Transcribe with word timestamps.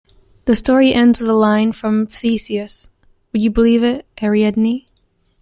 The 0.45 0.55
story 0.55 0.95
ends 0.95 1.19
with 1.19 1.29
a 1.29 1.35
line 1.35 1.73
from 1.73 2.07
Theseus- 2.07 2.89
Would 3.33 3.43
you 3.43 3.51
believe 3.51 3.83
it, 3.83 4.03
Ariadne? 4.19 4.87